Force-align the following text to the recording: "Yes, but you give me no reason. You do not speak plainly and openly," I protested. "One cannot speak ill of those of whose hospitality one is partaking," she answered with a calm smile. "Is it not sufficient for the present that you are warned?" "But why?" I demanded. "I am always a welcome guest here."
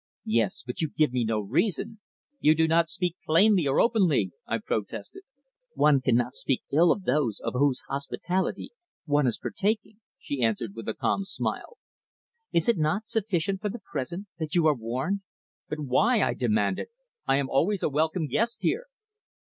"Yes, 0.25 0.63
but 0.65 0.81
you 0.81 0.89
give 0.89 1.11
me 1.13 1.23
no 1.23 1.39
reason. 1.39 1.99
You 2.39 2.55
do 2.55 2.67
not 2.67 2.89
speak 2.89 3.17
plainly 3.23 3.67
and 3.67 3.79
openly," 3.79 4.31
I 4.47 4.57
protested. 4.57 5.21
"One 5.75 6.01
cannot 6.01 6.33
speak 6.33 6.63
ill 6.71 6.91
of 6.91 7.03
those 7.03 7.39
of 7.39 7.53
whose 7.53 7.83
hospitality 7.87 8.71
one 9.05 9.27
is 9.27 9.37
partaking," 9.37 9.99
she 10.17 10.41
answered 10.41 10.73
with 10.75 10.87
a 10.89 10.95
calm 10.95 11.23
smile. 11.23 11.77
"Is 12.51 12.67
it 12.67 12.79
not 12.79 13.09
sufficient 13.09 13.61
for 13.61 13.69
the 13.69 13.77
present 13.91 14.25
that 14.39 14.55
you 14.55 14.65
are 14.65 14.73
warned?" 14.73 15.21
"But 15.69 15.81
why?" 15.81 16.23
I 16.23 16.33
demanded. 16.33 16.87
"I 17.27 17.35
am 17.35 17.47
always 17.51 17.83
a 17.83 17.87
welcome 17.89 18.25
guest 18.25 18.63
here." 18.63 18.87